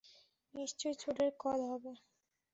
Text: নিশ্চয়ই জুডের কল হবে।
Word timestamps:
নিশ্চয়ই 0.53 0.95
জুডের 1.01 1.31
কল 1.41 1.59
হবে। 1.71 1.91